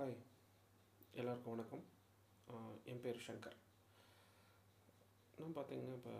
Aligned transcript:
Hi 0.00 0.20
எல்லாருக்கும் 1.12 1.52
வணக்கம். 1.52 1.82
என் 2.90 3.00
பேர் 3.00 3.18
சங்கர். 3.26 3.56
நான் 5.38 5.56
பார்த்தீங்கன்னா 5.56 5.96
இப்போ 5.96 6.14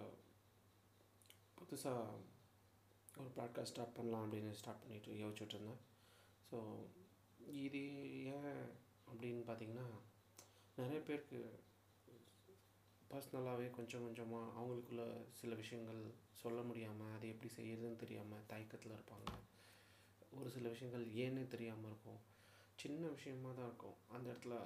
புதுசாக 1.59 2.19
ஒரு 3.17 3.31
பாட்காஸ்ட் 3.39 3.73
ஸ்டார்ட் 3.73 3.95
பண்ணலாம் 3.97 4.25
அப்படின்னு 4.25 4.51
ஸ்டார்ட் 4.51 4.83
பண்ணிட்டு 4.83 5.13
யோசிச்சுட்ருந்தேன் 5.23 5.81
ஸோ 6.51 6.59
இது 7.67 7.83
ஏன் 8.35 8.51
அப்படின்னு 9.11 9.43
பார்த்தீங்கன்னா 9.49 9.87
நிறைய 10.77 11.01
பேருக்கு 11.03 11.41
பர்சனலாகவே 13.11 13.71
கொஞ்சம் 13.71 14.05
கொஞ்சமாக 14.05 14.55
அவங்களுக்குள்ள 14.59 15.07
சில 15.41 15.55
விஷயங்கள் 15.55 16.03
சொல்ல 16.43 16.63
முடியாமல் 16.63 17.15
அது 17.17 17.29
எப்படி 17.29 17.53
செய்யறதுன்னு 17.57 18.03
தெரியாமல் 18.05 18.47
தயக்கத்தில் 18.47 18.93
இருப்பாங்க. 18.93 19.31
ஒரு 20.31 20.51
சில 20.51 20.69
விஷயங்கள் 20.69 21.07
ஏன்னே 21.25 21.47
தெரியாமல் 21.49 21.91
இருக்கும். 21.93 22.21
சின்ன 22.83 23.03
விஷயமா 23.17 23.51
தான் 23.59 23.69
இருக்கும். 23.71 23.99
அந்த 24.15 24.27
இடத்துல 24.33 24.57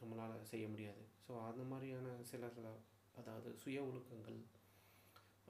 நம்மளால் 0.00 0.50
செய்ய 0.52 0.66
முடியாது. 0.72 1.02
ஸோ 1.26 1.32
அந்த 1.48 1.62
மாதிரியான 1.70 2.08
சில 2.30 2.48
சில 2.56 2.68
அதாவது 3.20 3.48
சுய 3.62 3.78
ஒழுக்கங்கள் 3.88 4.38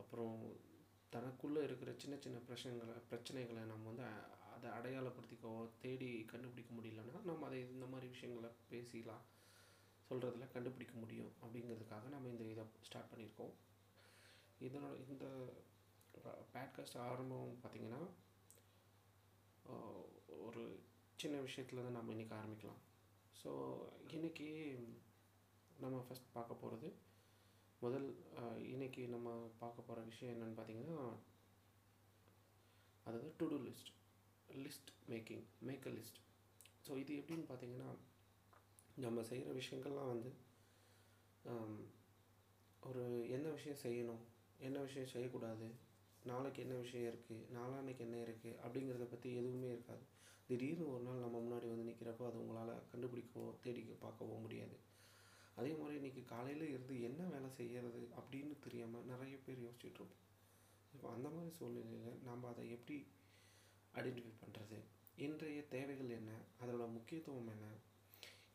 அப்புறம் 0.02 0.37
தனக்குள்ளே 1.12 1.60
இருக்கிற 1.66 1.91
சின்ன 2.02 2.15
சின்ன 2.24 2.38
பிரச்சனைகளை 2.48 2.95
பிரச்சனைகளை 3.10 3.62
நம்ம 3.73 3.87
வந்து 3.91 4.07
அதை 4.55 4.69
அடையாளப்படுத்திக்கோ 4.79 5.52
தேடி 5.83 6.09
கண்டுபிடிக்க 6.33 6.71
முடியலன்னா 6.79 7.16
நம்ம 7.30 7.47
அதை 7.48 7.59
இந்த 7.74 7.87
மாதிரி 7.93 8.07
விஷயங்களை 8.15 8.51
பேசிலாம் 8.71 9.24
சொல்கிறதுல 10.09 10.46
கண்டுபிடிக்க 10.55 10.95
முடியும் 11.02 11.32
அப்படிங்கிறதுக்காக 11.43 12.09
நம்ம 12.15 12.29
இந்த 12.29 12.45
இதை 12.52 12.65
ஸ்டார்ட் 12.88 13.10
பண்ணியிருக்கோம். 13.10 13.52
இதனோட 14.60 14.95
இந்த 15.12 15.27
பேட்காஸ்ட் 16.55 16.98
ஆரம்பம் 17.09 17.52
பார்த்திங்கன்னா 17.62 18.01
ஒரு 20.46 20.65
சின்ன 21.20 21.38
விஷயத்துலேருந்து 21.47 21.97
நம்ம 21.97 22.12
இன்றைக்கி 22.15 22.34
ஆரம்பிக்கலாம். 22.37 22.80
ஸோ 23.34 23.51
இன்றைக்கி 24.16 24.47
நம்ம 25.76 25.96
ஃபஸ்ட் 26.07 26.29
பார்க்க 26.32 26.63
போகிறது 26.63 26.88
முதல் 27.82 28.07
இன்றைக்கி 28.09 28.71
இன்னைக்கு 28.74 29.02
நம்ம 29.09 29.29
பார்க்க 29.60 29.87
போகிற 29.88 30.04
விஷயம் 30.09 30.32
என்னென்னு 30.35 30.59
பார்த்தீங்கன்னா 30.59 30.98
அதாவது 33.07 33.29
to 33.38 33.46
do 33.52 33.59
list 33.66 33.91
list 34.48 34.91
making 35.09 35.45
make 35.68 35.87
a 35.87 35.93
list 35.96 36.18
so 36.87 36.96
இது 37.02 37.13
எப்படின்னு 37.21 37.46
பார்த்தீங்கன்னா 37.51 37.91
நம்ம 38.96 39.23
செய்கிற 39.23 39.52
விஷயங்கள்லாம் 39.60 40.13
வந்து 40.15 40.30
ஒரு 42.82 43.04
என்ன 43.37 43.46
விஷயம் 43.51 43.82
செய்யணும் 43.85 44.23
என்ன 44.60 44.79
விஷயம் 44.80 45.13
செய்யக்கூடாது 45.15 45.68
நாளைக்கு 46.23 46.63
என்ன 46.63 46.76
விஷயம் 46.76 47.09
இருக்குது 47.10 47.46
நாளான்னைக்கு 47.57 48.04
என்ன 48.09 48.16
இருக்குது 48.24 48.59
அப்படிங்கிறத 48.65 49.07
பற்றி 49.10 49.29
எதுவுமே 49.41 49.68
இருக்காது. 49.74 50.04
திடீர்னு 50.51 50.84
ஒரு 50.93 51.02
நாள் 51.09 51.24
நம்ம 51.24 51.37
முன்னாடி 51.43 51.66
வந்து 51.70 51.88
நிற்கிறப்போ 51.88 52.24
அது 52.29 52.38
உங்களால் 52.43 52.73
கண்டுபிடிக்கவோ 52.93 53.48
தேடி 53.65 53.82
பார்க்கவோ 54.04 54.37
முடியாது. 54.45 54.76
அதே 55.59 55.73
மாதிரி 55.80 55.95
இன்றைக்கி 56.01 56.23
காலையில் 56.32 56.65
இருந்து 56.73 56.95
என்ன 57.09 57.20
வேலை 57.34 57.48
செய்கிறது 57.59 58.01
அப்படின்னு 58.20 58.54
தெரியாமல் 58.65 59.09
நிறைய 59.12 59.34
பேர் 59.46 59.65
யோசிச்சுட்ருப்போம் 59.66 60.26
இப்போ 60.95 61.07
அந்த 61.16 61.26
மாதிரி 61.34 61.51
சூழ்நிலையில் 61.59 62.23
நாம் 62.29 62.48
அதை 62.52 62.65
எப்படி 62.76 62.96
ஐடென்டிஃபை 63.95 64.32
பண்ணுறது 64.42 64.78
இன்றைய 65.26 65.60
தேவைகள் 65.75 66.10
என்ன? 66.19 66.31
அதோட 66.62 66.84
முக்கியத்துவம் 66.97 67.53
என்ன? 67.54 67.69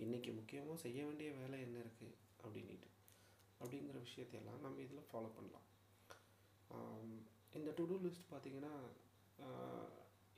இன்றைக்கி 0.05 0.29
முக்கியமாக 0.39 0.77
செய்ய 0.85 0.99
வேண்டிய 1.07 1.31
வேலை 1.41 1.59
என்ன 1.67 1.77
இருக்குது 1.85 2.15
அப்படின்ட்டு 2.43 2.89
அப்படிங்கிற 3.61 3.99
விஷயத்தையெல்லாம் 4.07 4.63
நம்ம 4.65 4.81
இதில் 4.85 5.09
ஃபாலோ 5.11 5.29
பண்ணலாம். 5.37 5.67
இந்த 7.59 7.69
டு 7.77 7.85
டூ 7.91 7.97
லிஸ்ட் 8.05 8.31
பார்த்திங்கன்னா 8.33 8.73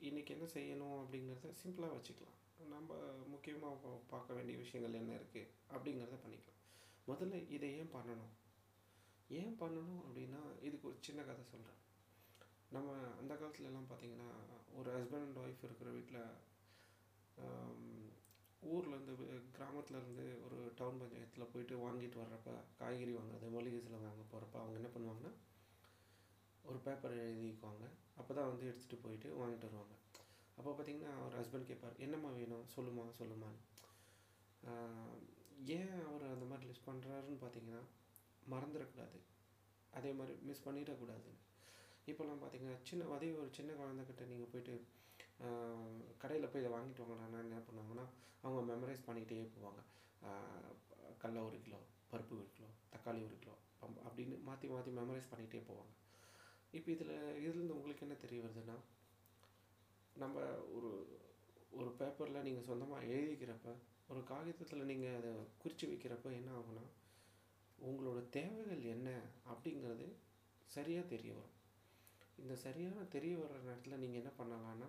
இன்றைக்கி 0.06 0.30
என்ன 0.34 0.46
செய்யணும் 0.54 0.96
அப்படிங்கிறத 0.98 1.48
சிம்பிளாக 1.60 1.94
வச்சுக்கலாம். 1.94 2.36
நம்ம 2.72 2.96
முக்கியமாக 3.32 3.94
பார்க்க 4.12 4.36
வேண்டிய 4.36 4.56
விஷயங்கள் 4.60 4.98
என்ன 5.00 5.12
இருக்குது 5.20 5.50
அப்படிங்கிறத 5.74 6.18
பண்ணிக்கலாம். 6.24 6.60
முதல்ல 7.08 7.40
இதை 7.56 7.68
ஏன் 7.78 7.90
பண்ணணும்? 7.94 8.34
ஏன் 9.38 9.56
பண்ணணும் 9.62 10.02
அப்படின்னா 10.04 10.40
இதுக்கு 10.66 10.88
ஒரு 10.90 10.98
சின்ன 11.06 11.22
கதை 11.30 11.44
சொல்கிறேன் 11.52 11.80
நம்ம 12.76 12.94
அந்த 13.20 13.32
காலத்துலலாம் 13.40 13.90
பார்த்திங்கன்னா 13.90 14.28
ஒரு 14.78 14.90
ஹஸ்பண்ட் 14.96 15.26
அண்ட் 15.26 15.42
ஒய்ஃப் 15.44 15.66
இருக்கிற 15.68 15.90
வீட்டில் 15.98 16.22
ஊர்லேருந்து 18.62 19.14
கிராமத்துலேருந்து 19.58 20.26
ஒரு 20.46 20.58
டவுன் 20.78 21.00
பஞ்சாயத்தில் 21.02 21.50
போயிட்டு 21.52 21.74
வாங்கிட்டு 21.84 22.22
வர்றப்ப 22.22 22.54
காய்கறி 22.80 23.12
வாங்குறது 23.18 23.48
மளிகை 23.56 23.80
சில 23.80 23.98
வாங்க 24.06 24.24
போகிறப்ப 24.32 24.56
அவங்க 24.62 24.80
என்ன 24.80 24.90
பண்ணுவாங்கன்னா 24.94 25.32
ஒரு 26.68 26.78
பேப்பர் 26.86 27.14
எழுதிக்குவாங்க. 27.24 27.84
அப்போ 28.20 28.30
தான் 28.38 28.48
வந்து 28.50 28.64
எடுத்துகிட்டு 28.70 29.04
போயிட்டு 29.04 29.28
வாங்கிட்டு 29.40 29.68
வருவாங்க. 29.68 29.94
அப்போ 30.58 30.70
பார்த்தீங்கன்னா 30.76 31.12
அவர் 31.18 31.38
ஹஸ்பண்ட் 31.40 31.68
கேட்பார் 31.70 32.00
என்னம்மா 32.04 32.30
வேணும்? 32.38 32.64
சொல்லுமா 32.76 33.04
சொல்லுமான்னு. 33.20 33.60
ஏன் 35.76 35.94
அவர் 36.08 36.24
அந்த 36.34 36.46
மாதிரி 36.50 36.68
லிஸ்ட் 36.70 36.88
பண்ணுறாருன்னு 36.88 37.42
பார்த்தீங்கன்னா 37.44 37.82
மறந்துடக்கூடாது 38.52 39.18
அதே 39.98 40.10
மாதிரி 40.18 40.34
மிஸ் 40.48 40.64
பண்ணிடக்கூடாதுன்னு 40.66 41.44
இப்போல்லாம் 42.10 42.40
பார்த்தீங்கன்னா 42.42 42.76
சின்ன 42.88 43.08
அதே 43.14 43.28
ஒரு 43.40 43.50
சின்ன 43.58 43.70
குழந்தைகிட்ட 43.80 44.24
நீங்கள் 44.32 44.50
போயிட்டு 44.52 44.74
கடையில் 46.22 46.50
போய் 46.52 46.62
இதை 46.62 46.70
வாங்கிட்டு 46.74 47.02
வாங்கடான்னா 47.02 47.40
என்ன 47.46 47.60
பண்ணுவாங்கன்னா 47.68 48.06
அவங்க 48.44 48.60
மெமரைஸ் 48.70 49.06
பண்ணிக்கிட்டே 49.08 49.48
போவாங்க. 49.56 49.80
கடல 51.22 51.42
ஒரு 51.48 51.58
கிலோ 51.66 51.78
பருப்பு 52.10 52.34
ஒரு 52.42 52.50
கிலோ 52.56 52.68
தக்காளி 52.92 53.20
ஒரு 53.28 53.36
கிலோ 53.42 53.54
அப்படின்னு 54.08 54.36
மாற்றி 54.48 54.68
மாற்றி 54.74 54.92
மெமரைஸ் 54.98 55.30
பண்ணிக்கிட்டே 55.32 55.62
போவாங்க. 55.70 55.92
இப்போ 56.72 56.88
இதில் 56.94 57.14
இதுலேருந்து 57.44 57.76
உங்களுக்கு 57.78 58.04
என்ன 58.06 58.16
தெரிய 58.24 58.40
வருதுன்னா 58.44 58.76
நம்ம 60.16 60.36
ஒரு 60.76 60.90
ஒரு 61.78 61.90
பேப்பரில் 62.00 62.44
நீங்கள் 62.46 62.68
சொந்தமாக 62.68 63.10
எழுதிக்கிறப்ப 63.14 63.74
ஒரு 64.12 64.20
காகிதத்தில் 64.30 64.88
நீங்கள் 64.90 65.16
அதை 65.18 65.32
குறித்து 65.62 65.86
வைக்கிறப்ப 65.90 66.32
என்ன 66.38 66.50
ஆகும்னா 66.58 66.84
உங்களோட 67.78 68.20
தேவைகள் 68.38 68.82
என்ன 68.94 69.08
அப்படிங்கிறது 69.52 70.06
சரியாக 70.70 71.04
தெரிய 71.12 71.32
வரும். 71.34 71.54
இந்த 72.38 72.54
சரியான 72.64 73.04
தெரிய 73.16 73.34
வர்ற 73.42 73.58
நேரத்தில் 73.66 74.00
நீங்கள் 74.02 74.20
என்ன 74.22 74.32
பண்ணலான்னா 74.40 74.88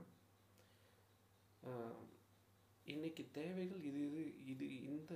இன்றைக்கி 2.87 3.23
தேவைகள் 3.31 3.81
இது 3.89 4.01
இது 4.05 4.21
இது 4.53 4.65
இந்த 4.91 5.13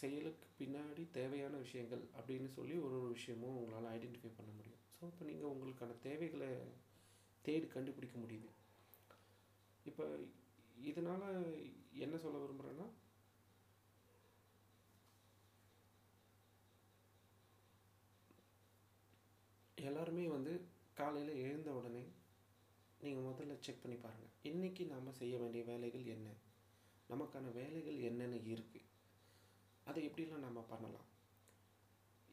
செயலுக்கு 0.00 0.46
பின்னாடி 0.60 1.04
தேவையான 1.18 1.54
விஷயங்கள் 1.64 2.04
அப்படின்னு 2.18 2.50
சொல்லி 2.58 2.74
ஒரு 2.86 2.96
ஒரு 3.00 3.08
விஷயமும் 3.16 3.56
உங்களால் 3.60 3.92
ஐடென்டிஃபை 3.96 4.30
பண்ண 4.38 4.50
முடியும். 4.58 4.82
ஸோ 5.00 5.06
இப்போ 5.10 5.24
நீங்கள் 5.24 5.52
உங்களுக்கான 5.54 5.96
தேவைகளை 6.06 6.48
தேடி 7.44 7.66
கண்டுபிடிக்க 7.74 8.16
முடியுது. 8.22 8.48
இப்போ 9.90 10.04
இதனால் 10.90 11.26
என்ன 12.04 12.16
சொல்ல 12.22 12.38
விரும்புகிறேன்னா 12.42 12.86
எல்லாருமே 19.78 20.24
வந்து 20.36 20.52
காலையில் 21.00 21.40
எழுந்த 21.44 21.70
உடனே 21.78 22.04
நீங்கள் 23.00 23.26
முதல்ல 23.28 23.56
செக் 23.66 23.82
பண்ணி 23.82 23.96
பாருங்கள் 24.04 24.34
இன்றைக்கி 24.50 24.82
நாம் 24.92 25.18
செய்ய 25.20 25.34
வேண்டிய 25.42 25.62
வேலைகள் 25.70 26.06
என்ன? 26.14 26.28
நமக்கான 27.10 27.52
வேலைகள் 27.58 27.98
என்னென்ன 28.08 28.40
இருக்குது 28.54 28.86
அதை 29.86 30.00
எப்படிலாம் 30.08 30.46
நம்ம 30.46 30.60
பண்ணலாம்? 30.72 31.06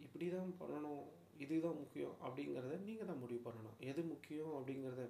இப்படி 0.05 0.25
தான் 0.29 0.51
பண்ணணும் 0.61 1.03
இதுதான் 1.43 1.79
முக்கியம் 1.81 2.15
அப்படிங்கிறத 2.25 2.75
நீங்கள் 2.87 3.09
தான் 3.11 3.21
முடிவு 3.23 3.41
பண்ணணும். 3.47 3.77
எது 3.91 4.01
முக்கியம் 4.13 4.53
அப்படிங்கிறத 4.57 5.03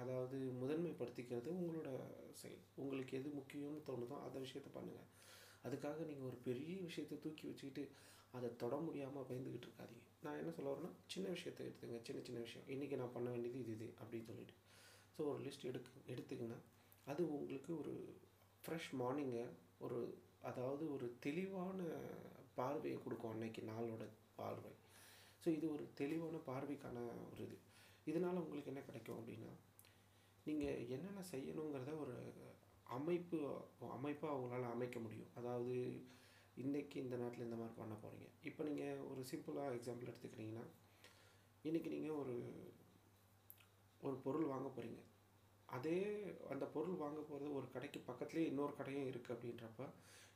அதாவது 0.00 0.36
முதன்மைப்படுத்திக்கிறது 0.60 1.50
உங்களோட 1.60 1.90
செயல். 2.40 2.64
உங்களுக்கு 2.82 3.12
எது 3.20 3.28
முக்கியம்னு 3.38 3.80
தோணுதோ 3.88 4.16
அந்த 4.26 4.36
விஷயத்த 4.44 4.68
பண்ணுங்கள் 4.76 5.08
அதுக்காக 5.66 6.04
நீங்கள் 6.10 6.28
ஒரு 6.30 6.38
பெரிய 6.48 6.74
விஷயத்தை 6.88 7.16
தூக்கி 7.24 7.44
வச்சுக்கிட்டு 7.48 7.84
அதை 8.36 8.48
தொட 8.62 8.74
முடியாமல் 8.86 9.26
பயந்துக்கிட்டு 9.30 9.66
இருக்காதீங்க. 9.68 10.04
நான் 10.24 10.38
என்ன 10.40 10.50
சொல்ல 10.56 10.72
வரேன்னா 10.72 10.92
சின்ன 11.12 11.26
விஷயத்தை 11.36 11.62
எடுத்துங்க. 11.66 11.96
சின்ன 12.08 12.20
சின்ன 12.28 12.38
விஷயம். 12.46 12.66
இன்றைக்கி 12.74 12.96
நான் 13.02 13.14
பண்ண 13.16 13.28
வேண்டியது 13.34 13.58
இது 13.64 13.72
இது 13.78 13.88
அப்படின்னு 14.00 14.28
சொல்லிட்டு. 14.30 14.56
ஸோ 15.14 15.20
ஒரு 15.32 15.40
லிஸ்ட் 15.46 15.68
எடுக்கு 15.70 15.92
எடுத்துக்கிங்கன்னா 16.14 16.60
அது 17.06 17.22
உங்களுக்கு 17.34 17.72
ஒரு 17.82 17.94
ஃப்ரெஷ் 18.64 18.90
மார்னிங்கை 19.00 19.44
ஒரு 19.86 19.98
அதாவது 20.50 20.84
ஒரு 20.94 21.06
தெளிவான 21.26 21.80
பார்வையை 22.58 22.98
கொடுக்கும் 23.04 23.32
அன்னைக்கு 23.34 23.62
நாளோட 23.72 24.04
பார்வை. 24.38 24.72
ஸோ 25.42 25.48
இது 25.56 25.66
ஒரு 25.74 25.84
தெளிவான 26.00 26.40
பார்வைக்கான 26.48 26.98
ஒரு 27.26 27.40
இது. 27.46 27.56
இதனால் 28.06 28.42
உங்களுக்கு 28.44 28.72
என்ன 28.72 28.82
கிடைக்கும் 28.88 29.18
அப்படின்னா 29.20 29.50
நீங்கள் 30.46 30.82
என்னென்ன 30.94 31.24
செய்யணுங்கிறத 31.32 31.92
ஒரு 32.04 32.16
அமைப்பு 32.96 33.38
அமைப்பாக 33.96 34.34
அவங்களால 34.34 34.70
அமைக்க 34.74 34.98
முடியும். 34.98 35.30
அதாவது 35.40 35.74
இன்றைக்கி 36.56 36.96
இந்த 37.04 37.14
நேரத்தில் 37.16 37.46
இந்த 37.46 37.58
மாதிரி 37.58 37.74
பண்ண 37.80 37.94
போகிறீங்க 37.94 38.28
இப்போ 38.48 38.62
நீங்கள் 38.68 39.04
ஒரு 39.10 39.20
சிம்பிளாக 39.30 39.76
எக்ஸாம்பிள் 39.78 40.10
எடுத்துக்கிட்டிங்கன்னா 40.10 40.64
இன்றைக்கி 41.64 41.88
நீங்கள் 41.96 42.18
ஒரு 42.22 42.34
ஒரு 44.00 44.16
பொருள் 44.24 44.52
வாங்க 44.52 44.68
போகிறீங்க 44.68 45.00
அதே 45.68 45.98
அந்த 46.52 46.64
பொருள் 46.74 47.02
வாங்க 47.02 47.20
போகிறது 47.20 47.56
ஒரு 47.58 47.66
கடைக்கு 47.74 47.98
பக்கத்துலேயே 48.06 48.48
இன்னொரு 48.50 48.72
கடையும் 48.76 49.08
இருக்குது 49.10 49.34
அப்படின்றப்ப 49.34 49.84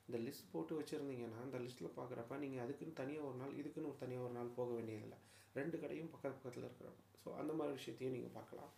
இந்த 0.07 0.17
லிஸ்ட் 0.25 0.51
போட்டு 0.53 0.73
வச்சுருந்தீங்கன்னா 0.79 1.39
அந்த 1.45 1.59
லிஸ்ட்டில் 1.65 1.95
பார்க்குறப்ப 1.97 2.37
நீங்கள் 2.43 2.63
அதுக்குன்னு 2.65 2.99
தனியாக 3.01 3.27
ஒரு 3.29 3.37
நாள் 3.41 3.57
இதுக்குன்னு 3.61 3.91
ஒரு 3.91 3.99
தனியாக 4.03 4.27
ஒரு 4.27 4.35
நாள் 4.37 4.55
போக 4.59 4.69
வேண்டியதில்லை. 4.77 5.19
ரெண்டு 5.59 5.75
கடையும் 5.81 6.11
பக்கத்து 6.13 6.37
பக்கத்தில் 6.37 6.65
இருக்கிறப்ப 6.67 7.03
ஸோ 7.23 7.29
அந்த 7.41 7.51
மாதிரி 7.59 7.77
விஷயத்தையும் 7.79 8.15
நீங்கள் 8.15 8.35
பார்க்கலாம். 8.37 8.71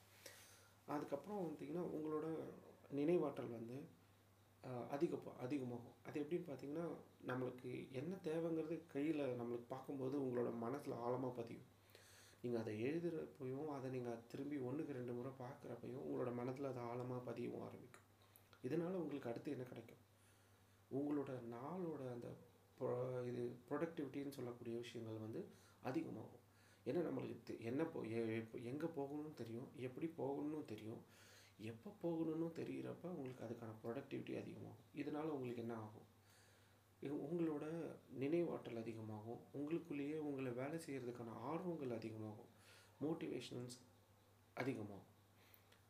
அதுக்கப்புறம் 0.95 1.39
வந்துட்டிங்கன்னா 1.41 1.85
உங்களோட 1.95 2.27
நினைவாற்றல் 2.99 3.55
வந்து 3.57 3.77
அதிக 4.95 5.17
அதிகமாகும். 5.45 5.97
அது 6.07 6.17
எப்படின்னு 6.21 6.47
பார்த்தீங்கன்னா 6.47 6.85
நம்மளுக்கு 7.29 7.71
என்ன 7.99 8.13
தேவைங்கிறது 8.27 8.75
கையில் 8.93 9.23
நம்மளுக்கு 9.39 9.67
பார்க்கும்போது 9.73 10.15
உங்களோட 10.23 10.49
மனசில் 10.63 11.01
ஆழமாக 11.05 11.33
பதியும். 11.39 11.67
நீங்கள் 12.41 12.61
அதை 12.63 12.73
எழுதுகிறப்பையும் 12.87 13.69
அதை 13.75 13.87
நீங்கள் 13.95 14.23
திரும்பி 14.31 14.57
ஒன்றுக்கு 14.69 14.97
ரெண்டு 14.99 15.13
முறை 15.19 15.31
பார்க்குறப்பையும் 15.43 16.03
உங்களோட 16.07 16.31
மனதில் 16.39 16.71
அது 16.71 16.81
ஆழமாக 16.89 17.21
பதியவும் 17.29 17.65
ஆரம்பிக்கும். 17.67 18.05
இதனால் 18.67 19.01
உங்களுக்கு 19.03 19.31
அடுத்து 19.31 19.55
என்ன 19.55 19.65
கிடைக்கும்? 19.71 20.03
உங்களோட 20.91 21.39
நாளோட 21.51 22.11
அந்த 22.11 22.37
ப்ரொ- 22.79 23.27
இது 23.27 23.55
ப்ரொடக்டிவிட்டின்னு 23.69 24.29
சொல்லக்கூடிய 24.29 24.77
விஷயங்கள் 24.77 25.17
வந்து 25.17 25.47
அதிகமாகும். 25.81 26.45
ஏன்னா 26.85 26.89
நம்மளுக்கு 26.89 27.59
என்ன 27.59 27.83
போ 27.83 28.01
எங்கே 28.01 28.85
போகணும்னு 28.85 29.33
தெரியும் 29.33 29.67
எப்படி 29.75 30.13
போகணும்னு 30.17 30.65
தெரியும் 30.65 31.15
எப்போ 31.59 31.95
போகணும்னு 32.03 32.51
தெரிகிறப்ப 32.55 33.03
உங்களுக்கு 33.03 33.45
அதுக்கான 33.45 33.69
ப்ரொடக்டிவிட்டி 33.83 34.37
அதிகமாகும். 34.37 34.85
இதனால் 34.93 35.29
உங்களுக்கு 35.29 35.61
என்ன 35.61 35.73
ஆகும்? 35.73 36.05
இது 36.99 37.13
உங்களோட 37.13 37.95
நினைவாற்றல் 38.19 38.77
அதிகமாகும். 38.77 39.39
உங்களுக்குள்ளேயே 39.53 40.17
உங்களை 40.17 40.51
வேலை 40.51 40.79
செய்கிறதுக்கான 40.85 41.29
ஆர்வங்கள் 41.29 41.91
அதிகமாகும். 41.91 42.55
மோட்டிவேஷன்ஸ் 43.01 43.77
அதிகமாகும். 44.53 45.15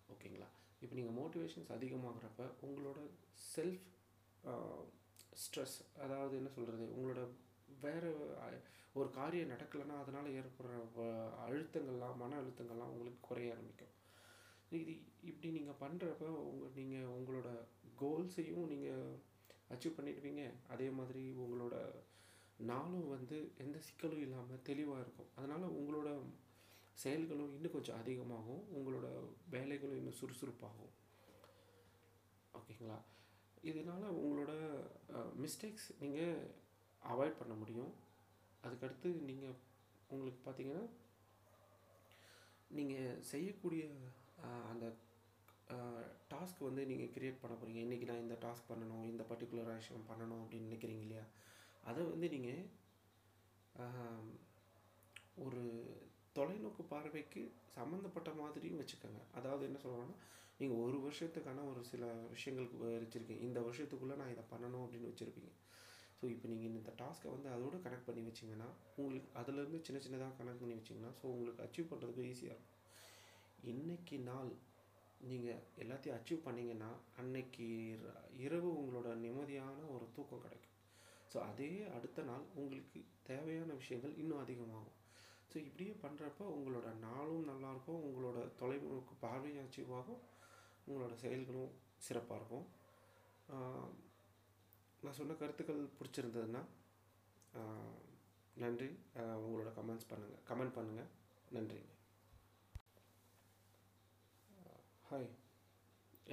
ஓகேங்களா? 0.09 0.47
இப்போ 0.79 0.95
நீங்கள் 0.95 1.23
மோட்டிவேஷன்ஸ் 1.23 1.71
அதிகமாகிறப்ப 1.71 2.49
உங்களோட 2.65 3.09
செல்ஃப் 3.55 3.95
ஸ்ட்ரெஸ் 5.37 5.99
அதாவது 6.01 6.35
என்ன 6.35 6.49
சொல்கிறது 6.49 6.83
உங்களோட 6.83 7.27
வேறு 7.81 8.35
ஒரு 8.93 9.11
காரியம் 9.11 9.49
நடக்கலைன்னா 9.49 9.99
அதனால் 10.01 10.31
ஏற்படுற 10.31 10.79
வ- 10.97 11.29
அழுத்தங்கள்லாம் 11.47 12.15
மன 12.15 12.41
அழுத்தங்கள்லாம் 12.41 12.91
உங்களுக்கு 12.91 13.19
குறைய 13.21 13.51
ஆரம்பிக்கும். 13.51 13.87
இது 14.69 14.95
இப்படி 15.23 15.51
நீங்கள் 15.51 15.79
பண்ணுறப்ப 15.81 16.23
உங்கள் 16.23 16.69
நீங்கள் 16.75 16.99
உங்களோட 16.99 17.47
கோல்ஸையும் 18.01 18.67
நீங்கள் 18.67 19.15
அச்சீவ் 19.69 19.95
பண்ணிடுவீங்க. 19.97 20.51
அதே 20.69 20.89
மாதிரி 20.89 21.31
உங்களோட 21.31 21.91
நாளும் 22.57 23.09
வந்து 23.09 23.51
எந்த 23.57 23.79
சிக்கலும் 23.79 24.19
இல்லாமல் 24.19 24.61
தெளிவாக 24.61 25.01
இருக்கும். 25.01 25.27
அதனால் 25.35 25.73
உங்களோட 25.73 26.19
செயல்களும் 26.93 27.53
இன்னும் 27.53 27.71
கொஞ்சம் 27.71 27.99
அதிகமாகும். 27.99 28.63
உங்களோட 28.75 29.07
வேலைகளும் 29.51 29.95
இன்னும் 29.95 30.13
சுறுசுறுப்பாகும். 30.13 30.93
ஓகேங்களா? 32.53 33.01
இதனால் 33.71 34.05
உங்களோட 34.21 34.53
மிஸ்டேக்ஸ் 35.43 35.87
நீங்கள் 36.03 36.37
அவாய்ட் 37.01 37.39
பண்ண 37.41 37.53
முடியும். 37.61 37.91
அதுக்கடுத்து 38.65 39.09
நீங்கள் 39.29 39.57
உங்களுக்கு 40.13 40.41
பார்த்தீங்கன்னா 40.45 40.85
நீங்கள் 42.77 43.19
செய்யக்கூடிய 43.31 43.83
அந்த 44.71 44.85
டாஸ்க் 46.33 46.59
வந்து 46.67 46.81
நீங்கள் 46.91 47.13
கிரியேட் 47.15 47.41
பண்ண 47.41 47.53
போகிறீங்க 47.55 47.79
இன்றைக்கி 47.85 48.05
நான் 48.09 48.25
இந்த 48.25 48.35
டாஸ்க் 48.45 48.69
பண்ணணும் 48.71 49.05
இந்த 49.11 49.23
பர்டிகுலர் 49.31 49.71
விஷயம் 49.79 50.09
பண்ணணும் 50.09 50.41
அப்படின்னு 50.43 50.69
நினைக்கிறீங்க 50.69 51.03
இல்லையா? 51.05 51.25
அதை 51.89 52.01
வந்து 52.11 52.27
நீங்கள் 52.35 52.63
ஒரு 55.45 55.63
தொலைநோக்கு 56.37 56.83
பார்வைக்கு 56.93 57.41
சம்மந்தப்பட்ட 57.75 58.29
மாதிரியும் 58.41 58.79
வச்சுக்கோங்க. 58.81 59.21
அதாவது 59.39 59.63
என்ன 59.69 59.79
சொல்லுவாங்கன்னா 59.83 60.17
நீங்கள் 60.59 60.81
ஒரு 60.85 60.97
வருஷத்துக்கான 61.05 61.63
ஒரு 61.71 61.81
சில 61.91 62.05
விஷயங்களுக்கு 62.35 62.77
வச்சுருக்கீங்க. 62.83 63.41
இந்த 63.47 63.59
வருஷத்துக்குள்ளே 63.67 64.15
நான் 64.21 64.33
இதை 64.35 64.43
பண்ணணும் 64.53 64.83
அப்படின்னு 64.85 65.09
வச்சுருப்பீங்க. 65.11 65.51
ஸோ 66.19 66.25
இப்போ 66.33 66.45
நீங்கள் 66.51 66.71
இந்த 66.71 66.91
டாஸ்க்கை 67.01 67.31
வந்து 67.33 67.49
அதோட 67.55 67.75
கனெக்ட் 67.83 68.07
பண்ணி 68.07 68.21
வச்சிங்கன்னா 68.29 68.69
உங்களுக்கு 69.01 69.29
அதுலேருந்து 69.39 69.79
சின்ன 69.87 69.99
சின்னதாக 70.05 70.37
கனெக்ட் 70.39 70.63
பண்ணி 70.63 70.77
வச்சிங்கன்னா 70.79 71.11
ஸோ 71.19 71.25
உங்களுக்கு 71.33 71.63
அச்சீவ் 71.65 71.91
பண்ணுறதுக்கு 71.91 72.29
ஈஸியாக 72.31 72.55
இருக்கும். 72.55 72.73
இன்றைக்கி 73.73 74.17
நாள் 74.29 74.49
நீங்கள் 75.29 75.61
எல்லாத்தையும் 75.83 76.17
அச்சீவ் 76.17 76.45
பண்ணிங்கன்னா 76.47 76.89
அன்னைக்கு 77.21 77.67
இரவு 78.45 78.69
உங்களோட 78.79 79.11
நிம்மதியான 79.25 79.85
ஒரு 79.95 80.07
தூக்கம் 80.15 80.43
கிடைக்கும். 80.45 80.73
ஸோ 81.31 81.37
அதே 81.49 81.71
அடுத்த 81.97 82.23
நாள் 82.29 82.45
உங்களுக்கு 82.61 82.99
தேவையான 83.29 83.69
விஷயங்கள் 83.81 84.13
இன்னும் 84.23 84.43
அதிகமாகும். 84.43 84.97
ஸோ 85.51 85.55
இப்படியே 85.67 85.93
பண்ணுறப்ப 86.03 86.47
உங்களோட 86.57 86.87
நாளும் 87.07 87.47
நல்லாயிருக்கும் 87.51 88.03
உங்களோட 88.07 88.39
தொலைநோக்கு 88.61 89.15
பார்வையும் 89.25 89.65
அச்சீவ் 89.65 89.93
ஆகும். 89.99 90.21
உங்களோட 90.89 91.13
செயல்களும் 91.23 91.71
சிறப்பாக 92.05 92.39
இருக்கும். 92.39 92.67
நான் 95.03 95.17
சொன்ன 95.19 95.35
கருத்துக்கள் 95.41 95.81
பிடிச்சிருந்ததுன்னா 95.97 96.61
நன்றி. 98.63 98.89
உங்களோட 99.45 99.71
கமெண்ட்ஸ் 99.79 100.09
பண்ணுங்கள் 100.11 100.43
கமெண்ட் 100.49 100.75
பண்ணுங்கள் 100.77 101.11
நன்றிங்க 101.55 101.93
ஹாய் 105.09 105.29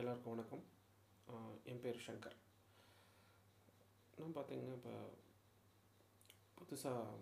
எல்லாருக்கும் 0.01 0.35
வணக்கம். 0.35 0.65
என் 1.71 1.83
பேர் 1.85 2.07
சங்கர். 2.07 2.39
நான் 4.19 4.35
பார்த்தீங்கன்னா 4.37 4.75
இப்போ 4.79 4.95
புதுசாக 6.59 7.21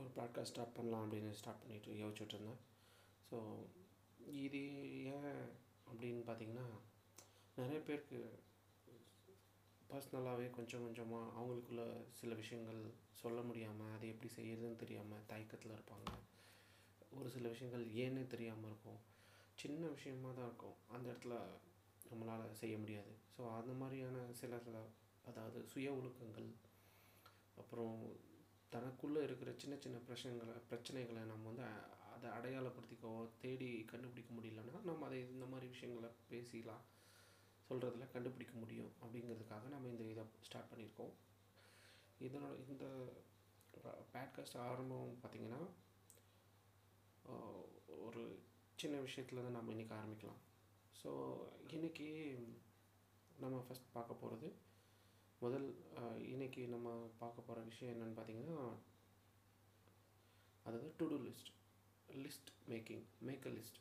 ஒரு 0.00 0.10
பாட்காஸ்ட் 0.18 0.52
ஸ்டார்ட் 0.52 0.76
பண்ணலாம் 0.76 1.04
அப்படின்னு 1.04 1.32
ஸ்டார்ட் 1.40 1.62
பண்ணிட்டு 1.62 1.98
யோசிச்சுட்டு 2.02 2.34
இருந்தேன். 2.36 2.62
ஸோ 3.28 3.36
இது 4.44 4.62
ஏன் 5.16 5.36
அப்படின்னு 5.94 6.22
பார்த்திங்கன்னா 6.28 6.66
நிறைய 7.56 7.80
பேருக்கு 7.80 8.18
பர்சனலாகவே 9.90 10.46
கொஞ்சம் 10.50 10.84
கொஞ்சமாக 10.84 11.32
அவங்களுக்குள்ள 11.38 11.82
சில 12.10 12.34
விஷயங்கள் 12.34 12.80
சொல்ல 13.10 13.40
முடியாமல் 13.42 13.92
அதை 13.92 14.06
எப்படி 14.08 14.30
செய்யறதுன்னு 14.36 14.76
தெரியாமல் 14.76 15.26
தயக்கத்தில் 15.26 15.74
இருப்பாங்க. 15.74 16.08
ஒரு 17.10 17.28
சில 17.30 17.48
விஷயங்கள் 17.48 17.84
ஏன்னே 18.04 18.26
தெரியாமல் 18.26 18.68
இருக்கும். 18.70 19.00
சின்ன 19.58 19.86
விஷயமா 19.86 20.30
தான் 20.30 20.46
இருக்கும். 20.46 20.76
அந்த 20.88 21.06
இடத்துல 21.10 21.36
நம்மளால் 22.10 22.58
செய்ய 22.62 22.78
முடியாது. 22.78 23.12
ஸோ 23.36 23.42
அந்த 23.58 23.72
மாதிரியான 23.72 24.26
சில 24.32 24.58
சில 24.58 24.78
அதாவது 25.24 25.60
சுய 25.64 25.90
ஒழுக்கங்கள் 25.90 26.48
அப்புறம் 27.56 27.98
தனக்குள்ளே 28.72 29.20
இருக்கிற 29.22 29.50
சின்ன 29.52 29.74
சின்ன 29.76 29.98
பிரச்சனைகளை 30.08 30.56
பிரச்சனைகளை 30.70 31.22
நம்ம 31.24 31.46
வந்து 31.52 31.66
அதை 32.24 32.36
அடையாளப்படுத்திக்கவோ 32.38 33.18
தேடி 33.40 33.68
கண்டுபிடிக்க 33.90 34.30
முடியலன்னா 34.34 34.80
நம்ம 34.88 35.06
அதை 35.06 35.18
இந்த 35.32 35.46
மாதிரி 35.52 35.66
விஷயங்களை 35.72 36.10
பேசிக்கலாம் 36.30 36.84
சொல்கிறதுல 37.68 38.06
கண்டுபிடிக்க 38.12 38.54
முடியும் 38.62 38.92
அப்படிங்கிறதுக்காக 39.02 39.68
நம்ம 39.74 39.88
இந்த 39.92 40.04
இதை 40.12 40.24
ஸ்டார்ட் 40.46 40.70
பண்ணியிருக்கோம். 40.70 41.12
இதனோட 42.20 42.54
இந்த 42.72 42.86
பேட்காஸ்ட் 44.14 44.56
ஆரம்பம் 44.68 45.10
பார்த்திங்கன்னா 45.22 45.60
ஒரு 48.06 48.22
சின்ன 48.80 48.96
விஷயத்துலேருந்து 49.06 49.56
நம்ம 49.58 49.74
இன்றைக்கி 49.74 49.94
ஆரம்பிக்கலாம். 50.00 50.40
ஸோ 51.00 51.10
இன்றைக்கி 51.76 52.08
நம்ம 53.44 53.56
ஃபஸ்ட் 53.66 53.94
பார்க்க 53.96 54.22
போகிறது 54.22 54.48
முதல் 55.40 55.68
இன்றைக்கி 56.32 56.32
இன்னைக்கு 56.34 56.62
நம்ம 56.74 56.88
பார்க்க 57.22 57.48
போகிற 57.48 57.64
விஷயம் 57.70 57.92
என்னென்னு 57.94 58.18
பார்த்திங்கன்னா 58.18 58.58
அதாவது 60.66 60.88
to 60.98 61.06
do 61.10 61.16
list 61.24 61.50
list 62.22 62.50
making 62.68 63.04
make 63.20 63.46
a 63.46 63.50
list 63.50 63.78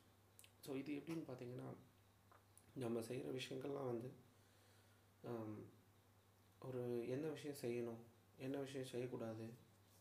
so 0.65 0.71
இது 0.75 0.91
எப்படின்னு 0.99 1.25
பார்த்தீங்கன்னா 1.27 1.67
நம்ம 2.75 3.01
செய்கிற 3.01 3.31
விஷயங்கள்லாம் 3.31 3.91
வந்து 3.91 4.09
ஒரு 6.61 6.81
என்ன 7.07 7.25
விஷயம் 7.27 7.61
செய்யணும் 7.61 8.01
என்ன 8.37 8.57
விஷயம் 8.57 8.91
செய்யக்கூடாது 8.91 9.45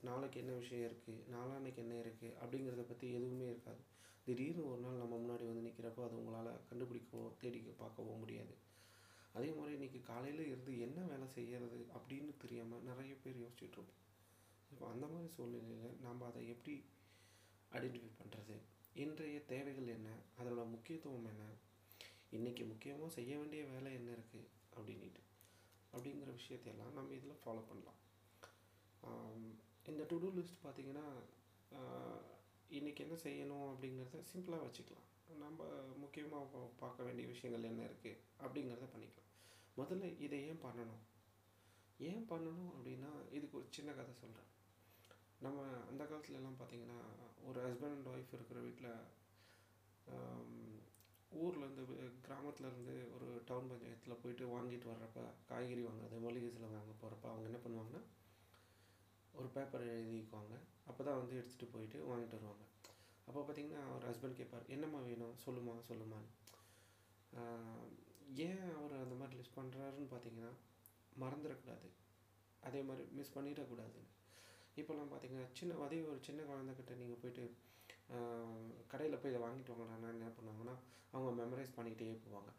நாளைக்கு 0.02 0.38
என்ன 0.40 0.52
விஷயம் 0.52 0.86
இருக்குது 0.88 1.24
நாளான்னைக்கு 1.34 1.76
என்ன 1.76 1.94
இருக்குது 1.94 2.36
அப்படிங்கிறத 2.42 2.82
பற்றி 2.82 3.06
எதுவுமே 3.12 3.46
இருக்காது. 3.46 3.82
திடீர்னு 4.26 4.64
ஒரு 4.70 4.80
நாள் 4.80 5.00
நம்ம 5.02 5.14
முன்னாடி 5.16 5.44
வந்து 5.46 5.64
நிற்கிறப்போ 5.68 6.02
அது 6.04 6.16
உங்களால் 6.16 6.60
கண்டுபிடிக்கவோ 6.68 7.26
தேடி 7.40 7.60
பார்க்கவோ 7.80 8.14
முடியாது. 8.18 8.54
அதே 9.34 9.50
மாதிரி 9.50 9.72
இன்றைக்கி 9.76 10.00
காலையில் 10.02 10.42
இருந்து 10.46 10.72
என்ன 10.78 10.98
வேலை 11.02 11.28
செய்கிறது 11.28 11.78
அப்படின்னு 11.96 12.32
தெரியாமல் 12.36 12.82
நிறைய 12.82 13.12
பேர் 13.24 13.42
யோசிச்சுட்ருப்போம் 13.44 14.00
இப்போ 14.70 14.84
அந்த 14.88 15.06
மாதிரி 15.06 15.28
சூழ்நிலையில் 15.36 15.96
நாம் 16.00 16.22
அதை 16.22 16.42
எப்படி 16.48 16.74
ஐடென்டிஃபை 17.76 18.10
பண்ணுறது 18.20 18.56
இன்றைய 19.02 19.38
தேவைகள் 19.52 19.92
என்ன? 19.96 20.08
அதோட 20.38 20.62
முக்கியத்துவம் 20.74 21.28
என்ன? 21.32 21.44
இன்றைக்கி 22.36 22.62
முக்கியமாக 22.72 23.10
செய்ய 23.18 23.32
வேண்டிய 23.40 23.62
வேலை 23.72 23.90
என்ன 24.00 24.10
இருக்குது 24.16 24.50
அப்படின்ட்டு 24.76 25.22
அப்படிங்கிற 25.94 26.30
விஷயத்தையெல்லாம் 26.40 26.94
நம்ம 26.98 27.14
இதில் 27.18 27.40
ஃபாலோ 27.44 27.62
பண்ணலாம். 27.70 28.00
இந்த 29.90 30.02
டு 30.10 30.16
டூ 30.22 30.28
லிஸ்ட் 30.36 30.62
பார்த்திங்கன்னா 30.64 31.06
இன்றைக்கி 32.78 33.00
என்ன 33.06 33.16
செய்யணும் 33.24 33.66
அப்படிங்கிறத 33.70 34.20
சிம்பிளாக 34.32 34.66
வச்சுக்கலாம். 34.66 35.08
நம்ம 35.42 35.64
முக்கியமாக 36.02 36.62
பார்க்க 36.82 37.06
வேண்டிய 37.06 37.26
விஷயங்கள் 37.32 37.68
என்ன 37.70 37.82
இருக்குது 37.90 38.20
அப்படிங்கிறத 38.44 38.86
பண்ணிக்கலாம். 38.94 39.30
முதல்ல 39.80 40.08
இதை 40.26 40.38
ஏன் 40.48 40.62
பண்ணணும்? 40.66 41.02
ஏன் 42.10 42.24
பண்ணணும் 42.30 42.70
அப்படின்னா 42.76 43.10
இதுக்கு 43.36 43.58
ஒரு 43.60 43.68
சின்ன 43.76 43.90
கதை 43.98 44.14
சொல்கிறேன் 44.22 44.48
நம்ம 45.44 45.60
அந்த 45.90 46.02
காலத்துலலாம் 46.04 46.58
பார்த்திங்கன்னா 46.60 46.98
பார்த்தீங்கன்னா 46.98 46.98
ஒரு 47.48 47.60
ஹஸ்பண்ட் 47.66 47.94
அண்ட் 47.96 48.10
ஒய்ஃப் 48.12 48.34
இருக்கிற 48.36 48.58
வீட்டில் 48.66 48.90
ஊர்லேருந்து 51.32 51.84
கிராமத்துலேருந்து 52.26 52.94
ஒரு 53.14 53.28
டவுன் 53.48 53.70
பஞ்சாயத்தில் 53.70 54.20
போயிட்டு 54.22 54.44
வாங்கிட்டு 54.54 54.90
வர்றப்ப 54.92 55.20
காய்கறி 55.50 55.82
வாங்குறது 55.86 56.18
மளிகை 56.26 56.50
செலவு 56.50 56.76
வாங்க 56.78 56.94
போகிறப்ப 57.02 57.26
அவங்க 57.30 57.46
என்ன 57.50 57.60
பண்ணுவாங்கன்னா 57.64 58.02
ஒரு 59.34 59.48
பேப்பர் 59.56 59.84
எழுதிக்குவாங்க 59.96 60.54
அப்போ 60.90 61.00
தான் 61.08 61.20
வந்து 61.20 61.34
எடுத்துகிட்டு 61.40 61.72
போயிட்டு 61.74 61.98
வாங்கிட்டு 62.10 62.38
வருவாங்க. 62.38 62.64
அப்போ 63.28 63.40
பார்த்தீங்கன்னா 63.40 63.82
அவர் 63.88 64.06
ஹஸ்பண்ட் 64.10 64.38
கேட்பார் 64.40 64.70
என்னம்மா 64.74 65.00
வேணும்? 65.08 65.34
சொல்லுமா 65.44 65.74
சொல்லுமான்னு. 65.90 66.30
ஏன் 68.46 68.64
அவர் 68.78 68.94
அந்த 69.04 69.14
மாதிரி 69.20 69.38
லிஸ்ட் 69.40 69.58
பண்ணுறாருன்னு 69.58 70.10
பார்த்தீங்கன்னா 70.12 70.50
மறந்துடக்கூடாது 71.22 71.88
அதே 72.62 72.80
மாதிரி 72.88 73.04
மிஸ் 73.18 73.36
பண்ணிடக்கூடாதுன்னு. 73.36 74.10
இப்போல்லாம் 74.80 75.10
பார்த்தீங்கன்னா 75.12 75.46
சின்ன 75.58 75.78
அதே 75.86 75.98
ஒரு 76.10 76.18
சின்ன 76.28 76.40
குழந்தைக்கிட்ட 76.50 76.92
நீங்கள் 77.02 77.20
போயிட்டு 77.22 77.44
கடையில் 78.92 79.20
போய் 79.20 79.32
இதை 79.32 79.40
வாங்கிட்டு 79.44 79.72
வாங்கடான்னா 79.72 80.08
என்ன 80.16 80.28
பண்ணுவாங்கன்னா 80.36 80.74
அவங்க 81.14 81.30
மெமரைஸ் 81.40 81.76
பண்ணிக்கிட்டே 81.76 82.14
போவாங்க. 82.26 82.50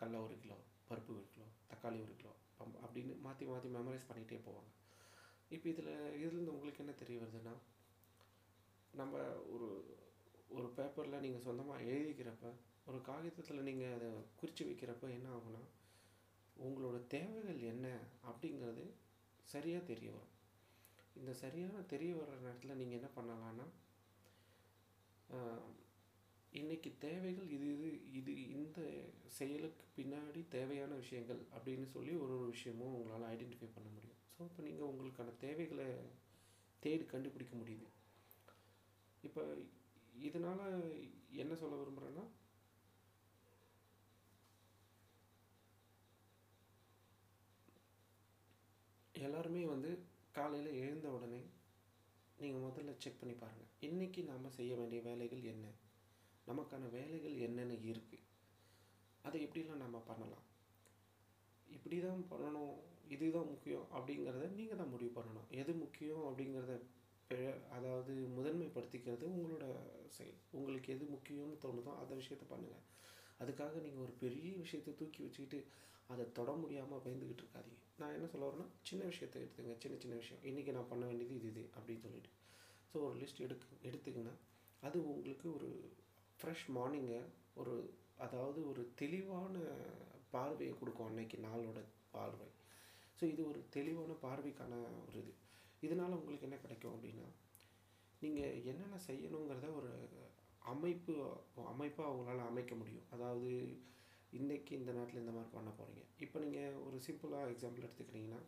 கடல 0.00 0.20
ஒரு 0.26 0.36
கிலோ 0.44 0.56
பருப்பு 0.88 1.12
ஒரு 1.18 1.26
கிலோ 1.34 1.46
தக்காளி 1.72 1.98
ஒரு 2.06 2.14
கிலோ 2.20 2.32
அப்படின்னு 2.84 3.12
மாற்றி 3.26 3.44
மாற்றி 3.50 3.68
மெமரைஸ் 3.76 4.08
பண்ணிகிட்டே 4.08 4.38
போவாங்க. 4.46 4.70
இப்போ 5.54 5.66
இதில் 5.72 5.92
இதுலேருந்து 6.22 6.54
உங்களுக்கு 6.56 6.82
என்ன 6.84 6.94
தெரிய 7.02 7.18
வருதுன்னா 7.22 7.54
நம்ம 9.00 9.22
ஒரு 9.54 9.68
ஒரு 10.58 10.68
பேப்பரில் 10.76 11.22
நீங்கள் 11.24 11.46
சொந்தமாக 11.46 11.86
எழுதிக்கிறப்ப 11.92 12.46
ஒரு 12.90 12.98
காகிதத்தில் 13.08 13.66
நீங்கள் 13.68 13.94
அதை 13.96 14.08
குறித்து 14.40 14.62
வைக்கிறப்ப 14.68 15.10
என்ன 15.16 15.28
ஆகும்னா 15.36 15.62
உங்களோட 16.66 16.98
தேவைகள் 17.14 17.60
என்ன 17.72 17.86
அப்படிங்கிறது 18.30 18.84
சரியாக 19.52 19.88
தெரிய 19.90 20.08
வரும். 20.16 20.29
இந்த 21.16 21.32
சரியான 21.42 21.82
தெரிய 21.92 22.10
வர்ற 22.18 22.34
நேரத்தில் 22.44 22.78
நீங்கள் 22.80 22.98
என்ன 23.00 23.08
பண்ணலான்னா 23.16 23.66
இன்றைக்கி 26.52 26.90
தேவைகள் 27.04 27.48
இது 27.56 27.66
இது 27.72 27.88
இது 28.18 28.32
இந்த 28.56 28.78
செயலுக்கு 29.38 29.84
பின்னாடி 29.96 30.40
தேவையான 30.56 30.92
விஷயங்கள் 31.02 31.40
அப்படின்னு 31.56 31.86
சொல்லி 31.94 32.12
ஒரு 32.22 32.32
ஒரு 32.38 32.46
விஷயமும் 32.54 32.96
உங்களால் 32.98 33.28
ஐடென்டிஃபை 33.34 33.68
பண்ண 33.76 33.88
முடியும். 33.96 34.18
ஸோ 34.34 34.40
இப்போ 34.48 34.62
நீங்கள் 34.68 34.90
உங்களுக்கான 34.92 35.34
தேவைகளை 35.44 35.88
தேடி 36.82 37.04
கண்டுபிடிக்க 37.12 37.54
முடியுது. 37.60 37.86
இப்போ 39.22 39.42
இதனால் 40.28 40.64
என்ன 41.42 41.54
சொல்ல 41.62 41.76
விரும்புகிறேன்னா 41.80 42.24
எல்லாருமே 49.14 49.62
வந்து 49.74 49.90
காலையில் 50.34 50.76
எழுந்த 50.82 51.06
உடனே 51.10 51.40
நீங்கள் 52.38 52.64
முதல்ல 52.66 52.92
செக் 53.02 53.20
பண்ணி 53.20 53.34
பாருங்கள் 53.34 53.70
இன்றைக்கி 53.86 54.20
நாம் 54.24 54.54
செய்ய 54.58 54.72
வேண்டிய 54.76 55.00
வேலைகள் 55.06 55.42
என்ன? 55.52 55.66
நமக்கான 56.46 56.90
வேலைகள் 56.90 57.34
என்னென்ன 57.46 57.74
இருக்குது 57.88 58.26
அதை 59.24 59.38
எப்படிலாம் 59.46 59.82
நம்ம 59.84 59.98
பண்ணலாம்? 60.10 60.44
இப்படி 61.68 61.96
தான் 62.00 62.22
பண்ணணும் 62.30 62.72
இதுதான் 63.14 63.50
முக்கியம் 63.52 63.86
அப்படிங்கிறத 63.96 64.46
நீங்கள் 64.58 64.80
தான் 64.82 64.92
முடிவு 64.94 65.12
பண்ணணும். 65.18 65.48
எது 65.60 65.72
முக்கியம் 65.74 66.24
அப்படிங்கிறத 66.28 66.74
அதாவது 67.76 68.12
முதன்மைப்படுத்திக்கிறது 68.36 69.24
உங்களோட 69.34 69.66
செயல். 70.16 70.40
உங்களுக்கு 70.50 70.88
எது 70.94 71.04
முக்கியம்னு 71.14 71.58
தோணுதோ 71.64 71.92
அந்த 72.02 72.12
விஷயத்த 72.20 72.46
பண்ணுங்கள் 72.52 72.86
அதுக்காக 73.42 73.74
நீங்கள் 73.84 74.04
ஒரு 74.06 74.14
பெரிய 74.22 74.48
விஷயத்தை 74.64 74.92
தூக்கி 74.94 75.20
வச்சுக்கிட்டு 75.22 75.60
அதை 76.12 76.24
தொட 76.38 76.50
முடியாமல் 76.62 77.02
பயந்துக்கிட்டு 77.04 77.42
இருக்காதீங்க. 77.44 77.80
நான் 78.00 78.14
என்ன 78.16 78.26
சொல்ல 78.32 78.46
வரேன்னா 78.48 78.68
சின்ன 78.88 79.02
விஷயத்தை 79.10 79.38
எடுத்துங்க 79.42 79.74
சின்ன 79.82 79.96
சின்ன 80.02 80.14
விஷயம். 80.22 80.42
இன்றைக்கி 80.50 80.72
நான் 80.76 80.90
பண்ண 80.92 81.02
வேண்டியது 81.10 81.34
இது 81.38 81.48
இது 81.52 81.64
அப்படின்னு 81.76 82.04
சொல்லிட்டு. 82.06 82.30
ஸோ 82.90 82.96
ஒரு 83.08 83.16
லிஸ்ட் 83.22 83.44
எடுக்கு 83.46 83.68
எடுத்துக்கிங்கன்னா 83.88 84.34
அது 84.86 84.98
உங்களுக்கு 85.10 85.46
ஒரு 85.58 85.70
ஃப்ரெஷ் 86.38 86.66
மார்னிங்கை 86.76 87.20
ஒரு 87.60 87.74
அதாவது 88.24 88.60
ஒரு 88.70 88.82
தெளிவான 89.02 89.54
பார்வையை 90.34 90.72
கொடுக்கும் 90.80 91.08
அன்னைக்கு 91.10 91.36
நாளோட 91.48 91.78
பார்வை. 92.16 92.48
ஸோ 93.18 93.22
இது 93.32 93.42
ஒரு 93.50 93.60
தெளிவான 93.76 94.12
பார்வைக்கான 94.26 94.74
ஒரு 95.06 95.16
இது. 95.22 95.32
இதனால் 95.86 96.18
உங்களுக்கு 96.18 96.48
என்ன 96.48 96.58
கிடைக்கும் 96.64 96.94
அப்படின்னா 96.96 97.28
நீங்கள் 98.22 98.58
என்னென்ன 98.70 98.96
செய்யணுங்கிறத 99.08 99.68
ஒரு 99.80 99.92
அமைப்பு 100.72 101.12
அமைப்பாக 101.72 102.08
அவங்களால 102.10 102.46
அமைக்க 102.50 102.72
முடியும். 102.80 103.06
அதாவது 103.14 103.50
இன்றைக்கி 104.32 104.72
இந்த 104.72 104.90
நேரத்தில் 104.92 105.22
இந்த 105.22 105.32
மாதிரி 105.34 105.50
பண்ண 105.54 105.70
போகிறீங்க 105.70 106.02
இப்போ 106.24 106.38
நீங்கள் 106.38 106.76
ஒரு 106.86 106.96
சிம்பிளாக 107.06 107.52
எக்ஸாம்பிள் 107.54 107.86
எடுத்துக்கிட்டிங்கன்னா 107.86 108.40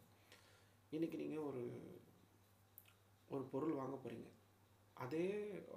இன்றைக்கி 0.92 1.16
நீங்கள் 1.16 1.46
ஒரு 1.48 1.62
ஒரு 3.30 3.44
பொருள் 3.44 3.78
வாங்க 3.80 3.96
போகிறீங்க 3.96 4.28
அதே 4.96 5.24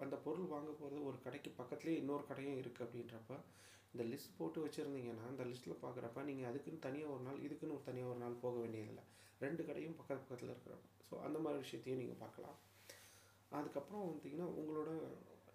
அந்த 0.04 0.16
பொருள் 0.26 0.52
வாங்க 0.54 0.72
போகிறது 0.72 1.00
ஒரு 1.04 1.18
கடைக்கு 1.26 1.52
பக்கத்துலேயே 1.60 2.00
இன்னொரு 2.02 2.24
கடையும் 2.28 2.60
இருக்குது 2.62 2.86
அப்படின்றப்ப 2.88 3.36
இந்த 3.94 4.04
லிஸ்ட் 4.12 4.38
போட்டு 4.38 4.60
வச்சுருந்தீங்கன்னா 4.66 5.26
அந்த 5.32 5.44
லிஸ்ட்டில் 5.44 5.82
பார்க்குறப்ப 5.84 6.24
நீங்கள் 6.30 6.50
அதுக்குன்னு 6.50 6.86
தனியாக 6.88 7.14
ஒரு 7.14 7.24
நாள் 7.24 7.44
இதுக்குன்னு 7.46 7.76
ஒரு 7.78 7.86
தனியாக 7.90 8.12
ஒரு 8.14 8.20
நாள் 8.20 8.42
போக 8.42 8.56
வேண்டியதில்லை. 8.60 9.04
ரெண்டு 9.42 9.62
கடையும் 9.68 9.98
பக்கத்து 10.00 10.24
பக்கத்தில் 10.24 10.52
இருக்கிறப்ப. 10.52 10.88
ஸோ 11.08 11.14
அந்த 11.20 11.38
மாதிரி 11.40 11.62
விஷயத்தையும் 11.64 12.02
நீங்கள் 12.02 12.22
பார்க்கலாம். 12.24 12.58
அதுக்கப்புறம் 13.52 14.04
வந்துட்டிங்கன்னா 14.06 14.48
உங்களோட 14.60 14.92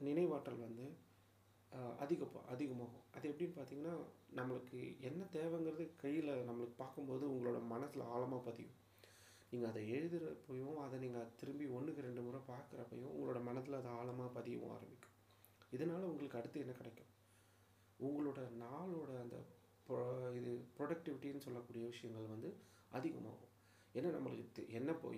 நினைவாற்றல் 0.08 0.64
வந்து 0.66 0.86
அதிகம் 2.02 2.46
அதிகமாகும். 2.52 3.04
அது 3.16 3.24
எப்படின்னு 3.30 3.56
பார்த்தீங்கன்னா 3.56 3.94
நம்மளுக்கு 4.38 4.78
என்ன 5.08 5.26
தேவைங்கிறது 5.36 5.84
கையில் 6.02 6.30
நம்மளுக்கு 6.48 6.74
பார்க்கும்போது 6.76 7.24
உங்களோட 7.32 7.58
மனசில் 7.72 8.08
ஆழமாக 8.14 8.42
பதியும். 8.48 8.76
நீங்கள் 9.52 9.70
அதை 9.70 9.82
எழுதுகிறப்பையும் 9.94 10.76
அதை 10.84 10.96
நீங்கள் 10.98 11.30
திரும்பி 11.40 11.66
ஒன்றுக்கு 11.76 12.06
ரெண்டு 12.08 12.22
முறை 12.26 12.40
பார்க்குறப்பையும் 12.50 13.12
உங்களோட 13.14 13.38
மனதில் 13.48 13.78
அது 13.78 13.88
ஆழமாக 14.00 14.40
பதியவும் 14.40 14.72
ஆரம்பிக்கும். 14.76 15.16
இதனால் 15.76 16.08
உங்களுக்கு 16.10 16.38
அடுத்து 16.40 16.60
என்ன 16.60 16.72
கிடைக்கும்? 16.72 17.10
உங்களோட 18.00 18.40
நாளோட 18.64 19.10
அந்த 19.24 19.38
ப்ரோ 19.86 19.98
இது 20.40 20.52
ப்ரொடக்டிவிட்டின்னு 20.76 21.44
சொல்லக்கூடிய 21.46 21.84
விஷயங்கள் 21.92 22.32
வந்து 22.34 22.50
அதிகமாகும். 22.98 23.52
ஏன்னா 23.94 24.08
நம்மளுக்கு 24.16 24.62
என்ன 24.78 24.90
போ 24.92 25.08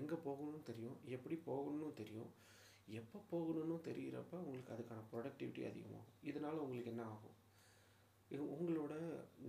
எங்கே 0.00 0.16
போகணும்னு 0.26 0.62
தெரியும் 0.62 0.96
எப்படி 1.16 1.36
போகணும்னு 1.46 1.92
தெரியும். 1.92 2.30
எப்போ 2.98 3.18
போகணும்னு 3.30 3.76
தெரிகிறப்ப 3.88 4.34
உங்களுக்கு 4.44 4.72
அதுக்கான 4.74 5.02
ப்ரொடக்டிவிட்டி 5.12 5.62
அதிகமாகும். 5.70 6.16
இதனால் 6.30 6.62
உங்களுக்கு 6.64 6.92
என்ன 6.92 7.04
ஆகும்? 7.04 7.36
இது 8.34 8.42
உங்களோட 8.56 8.94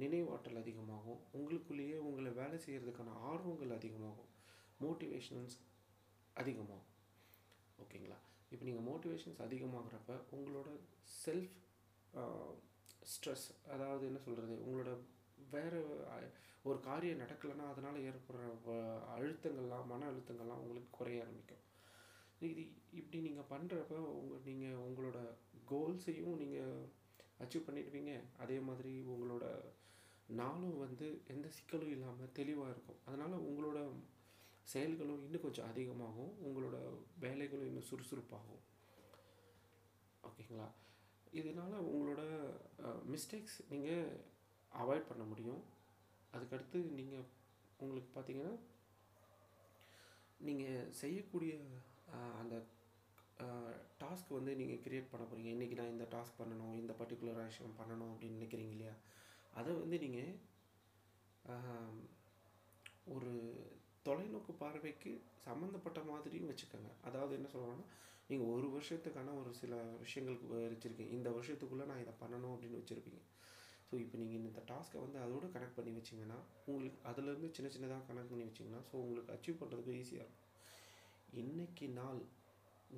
நினைவாற்றல் 0.01 0.61
அதிகமாகும். 0.61 1.19
உங்களுக்குள்ளேயே 1.37 1.97
உங்களை 2.09 2.31
வேலை 2.31 2.57
செய்கிறதுக்கான 2.65 3.15
ஆர்வங்கள் 3.31 3.75
அதிகமாகும். 3.77 4.29
மோட்டிவேஷன்ஸ் 4.83 5.55
அதிகமாகும். 6.33 6.87
ஓகேங்களா? 7.83 8.19
இப்போ 8.51 8.63
நீங்கள் 8.65 8.87
மோட்டிவேஷன்ஸ் 8.91 9.41
அதிகமாகிறப்ப 9.47 10.19
உங்களோட 10.37 10.69
செல்ஃப் 11.23 11.57
ஸ்ட்ரெஸ் 13.11 13.47
அதாவது 13.73 14.03
என்ன 14.09 14.19
சொல்கிறது 14.27 14.55
உங்களோட 14.65 14.91
வேறு 15.51 15.79
ஒரு 16.69 16.79
காரியம் 16.79 17.21
நடக்கலைன்னா 17.21 17.65
அதனால் 17.73 18.03
ஏற்படுற 18.09 18.41
அழுத்தங்கள்லாம் 19.15 19.87
மன 19.91 20.07
அழுத்தங்கள்லாம் 20.11 20.61
உங்களுக்கு 20.63 20.89
குறைய 20.97 21.23
ஆரம்பிக்கும். 21.23 21.63
இது 22.47 22.61
இப்படி 22.99 23.17
நீங்கள் 23.25 23.49
பண்ணுறப்ப 23.51 23.97
உங்கள் 24.19 24.45
நீங்கள் 24.49 24.81
உங்களோட 24.87 25.19
கோல்ஸையும் 25.71 26.39
நீங்கள் 26.43 26.79
அச்சீவ் 27.43 27.67
பண்ணிடுவீங்க. 27.67 28.13
அதே 28.43 28.57
மாதிரி 28.69 28.93
உங்களோட 29.13 29.45
நாளும் 30.39 30.77
வந்து 30.85 31.07
எந்த 31.33 31.47
சிக்கலும் 31.57 31.93
இல்லாமல் 31.95 32.35
தெளிவாக 32.39 32.73
இருக்கும். 32.73 32.99
அதனால் 33.07 33.45
உங்களோட 33.49 33.79
செயல்களும் 34.73 35.23
இன்னும் 35.27 35.45
கொஞ்சம் 35.45 35.69
அதிகமாகும். 35.71 36.33
உங்களோட 36.47 36.77
வேலைகளும் 37.23 37.69
இன்னும் 37.69 37.87
சுறுசுறுப்பாகும். 37.89 38.61
ஓகேங்களா? 40.29 40.67
இதனால் 41.41 41.75
உங்களோட 41.93 42.21
மிஸ்டேக்ஸ் 43.13 43.59
நீங்கள் 43.73 44.09
அவாய்ட் 44.81 45.09
பண்ண 45.11 45.23
முடியும். 45.31 45.61
அதுக்கடுத்து 46.35 46.79
நீங்கள் 46.99 47.29
உங்களுக்கு 47.83 48.11
பார்த்தீங்கன்னா 48.15 48.53
நீங்கள் 50.47 50.91
செய்யக்கூடிய 51.01 51.53
அந்த 52.41 52.55
டாஸ்க் 54.01 54.29
வந்து 54.37 54.51
நீங்கள் 54.59 54.81
கிரியேட் 54.85 55.11
பண்ண 55.11 55.23
போகிறீங்க 55.25 55.49
இன்றைக்கி 55.55 55.75
நான் 55.79 55.93
இந்த 55.95 56.05
டாஸ்க் 56.15 56.39
பண்ணணும் 56.41 56.73
இந்த 56.81 56.93
பர்டிகுலர் 56.99 57.39
விஷயம் 57.49 57.77
பண்ணணும் 57.79 58.11
அப்படின்னு 58.13 58.37
நினைக்கிறீங்க 58.39 58.73
இல்லையா? 58.75 58.93
அதை 59.59 59.71
வந்து 59.81 59.97
நீங்கள் 60.05 60.33
ஒரு 63.15 63.31
தொலைநோக்கு 64.07 64.53
பார்வைக்கு 64.61 65.11
சம்மந்தப்பட்ட 65.45 65.99
மாதிரியும் 66.11 66.49
வச்சுக்கோங்க. 66.51 66.91
அதாவது 67.07 67.33
என்ன 67.37 67.49
சொல்லுவாங்கன்னா 67.53 67.87
நீங்கள் 68.29 68.51
ஒரு 68.55 68.67
வருஷத்துக்கான 68.75 69.33
ஒரு 69.41 69.51
சில 69.61 69.75
விஷயங்களுக்கு 70.03 70.47
வச்சுருக்கீங்க. 70.73 71.13
இந்த 71.19 71.29
வருஷத்துக்குள்ளே 71.37 71.87
நான் 71.91 72.03
இதை 72.03 72.13
பண்ணணும் 72.21 72.53
அப்படின்னு 72.55 72.81
வச்சுருப்பீங்க. 72.81 73.21
ஸோ 73.87 73.95
இப்போ 74.03 74.17
நீங்கள் 74.21 74.39
இந்த 74.41 74.61
டாஸ்க்கை 74.71 74.99
வந்து 75.05 75.17
அதோட 75.25 75.45
கனெக்ட் 75.55 75.77
பண்ணி 75.79 75.93
வச்சிங்கன்னா 75.97 76.37
உங்களுக்கு 76.69 76.99
அதுலேருந்து 77.09 77.49
சின்ன 77.57 77.69
சின்னதாக 77.75 78.05
கனெக்ட் 78.09 78.31
பண்ணி 78.33 78.45
வச்சிங்கன்னா 78.49 78.81
ஸோ 78.89 78.95
உங்களுக்கு 79.05 79.33
அச்சீவ் 79.35 79.59
பண்ணுறதுக்கு 79.61 79.97
ஈஸியாக 80.01 80.25
இருக்கும். 80.25 80.47
இன்னைக்கு 81.39 81.85
நாள் 81.97 82.21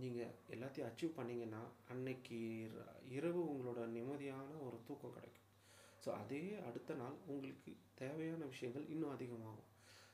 நீங்கள் 0.02 0.32
எல்லாத்தையும் 0.54 0.88
அச்சீவ் 0.90 1.18
பண்ணிங்கன்னா 1.18 1.60
அன்னைக்கு 1.94 2.38
இரவு 3.18 3.42
உங்களோட 3.52 3.82
நிம்மதியான 3.96 4.50
ஒரு 4.68 4.78
தூக்கம் 4.88 5.14
கிடைக்கும். 5.16 5.50
ஸோ 6.04 6.10
அதே 6.22 6.42
அடுத்த 6.68 6.96
நாள் 7.02 7.18
உங்களுக்கு 7.34 7.72
தேவையான 8.02 8.42
விஷயங்கள் 8.54 8.90
இன்னும் 8.94 9.14
அதிகமாகும். 9.16 9.70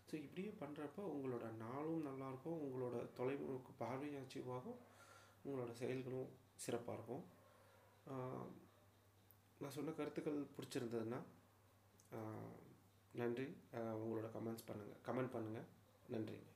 ஸோ 0.10 0.14
இப்படியே 0.24 0.52
பண்ணுறப்ப 0.62 1.06
உங்களோட 1.14 1.46
நாளும் 1.64 2.06
நல்லாயிருக்கும் 2.10 2.62
உங்களோட 2.66 2.98
தொலைநோக்கு 3.20 3.74
பார்வையும் 3.84 4.22
அச்சீவ் 4.24 4.52
ஆகும் 4.58 4.80
உங்களோட 5.46 5.72
செயல்களும் 5.82 6.30
சிறப்பாக 6.66 6.98
இருக்கும். 6.98 7.26
நான் 9.62 9.76
சொன்ன 9.78 9.96
கருத்துக்கள் 10.02 10.40
பிடிச்சிருந்ததுன்னா 10.58 11.22
நன்றி. 13.22 13.50
உங்களோட 14.04 14.28
கமெண்ட்ஸ் 14.38 14.70
பண்ணுங்கள் 14.70 15.04
கமெண்ட் 15.10 15.36
பண்ணுங்கள் 15.36 15.68
நன்றிங்க 16.14 16.49